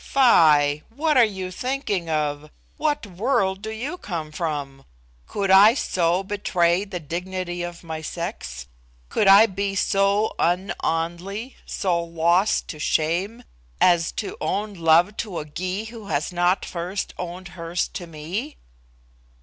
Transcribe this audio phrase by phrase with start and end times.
[0.03, 0.79] "Fie!
[0.95, 2.49] What are you thinking of?
[2.77, 4.83] What world do you come from?
[5.27, 8.65] Could I so betray the dignity of my sex?
[9.09, 13.43] Could I be so un Anly so lost to shame,
[13.79, 18.57] as to own love to a Gy who has not first owned hers to me?"